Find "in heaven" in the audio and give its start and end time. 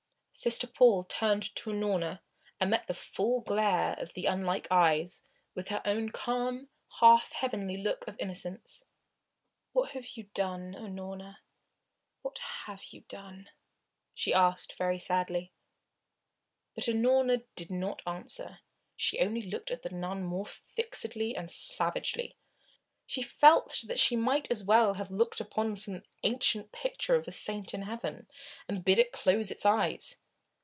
27.75-28.27